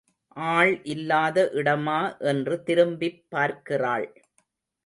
ஆள் 0.37 0.71
இல்லாத 0.83 1.49
இடமா 1.53 1.99
என்று 2.23 2.63
திரும்பிப் 2.63 3.23
பார்க்கிறாள். 3.29 4.07